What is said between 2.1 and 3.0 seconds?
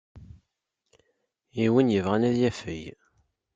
ad yafeg.